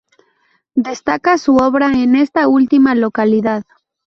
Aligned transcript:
Destaca 0.73 1.37
su 1.37 1.57
obra 1.57 1.93
en 1.93 2.15
esta 2.15 2.47
última 2.47 2.95
localidad. 2.95 3.65